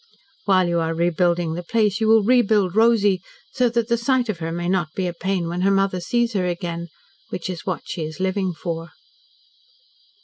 "While 0.45 0.67
you 0.67 0.79
are 0.79 0.95
rebuilding 0.95 1.53
the 1.53 1.61
place 1.61 2.01
you 2.01 2.07
will 2.07 2.23
rebuild 2.23 2.75
Rosy 2.75 3.21
so 3.51 3.69
that 3.69 3.87
the 3.87 3.99
sight 3.99 4.29
of 4.29 4.39
her 4.39 4.51
may 4.51 4.67
not 4.67 4.91
be 4.95 5.05
a 5.05 5.13
pain 5.13 5.47
when 5.47 5.61
her 5.61 5.69
mother 5.69 5.99
sees 6.01 6.33
her 6.33 6.47
again, 6.47 6.87
which 7.29 7.51
is 7.51 7.67
what 7.67 7.83
she 7.85 8.01
is 8.03 8.19
living 8.19 8.51
for." 8.51 8.93